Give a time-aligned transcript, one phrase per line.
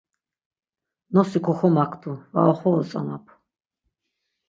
[1.17, 3.25] Nosi koxomaktu, var oxovotzonap.